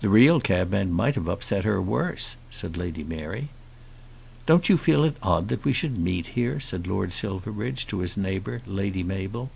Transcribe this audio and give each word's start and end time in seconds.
"The 0.00 0.08
real 0.08 0.40
cabman 0.40 0.90
might 0.90 1.16
have 1.16 1.28
upset 1.28 1.64
her 1.64 1.78
worse," 1.78 2.36
said 2.48 2.78
Lady 2.78 3.04
Mary. 3.04 3.50
"Don't 4.46 4.70
you 4.70 4.78
feel 4.78 5.04
it 5.04 5.18
odd 5.22 5.48
that 5.48 5.66
we 5.66 5.74
should 5.74 5.98
meet 5.98 6.28
here?" 6.28 6.58
said 6.60 6.86
Lord 6.86 7.12
Silverbridge 7.12 7.86
to 7.88 7.98
his 7.98 8.16
neighbour, 8.16 8.62
Lady 8.64 9.02
Mabel. 9.02 9.50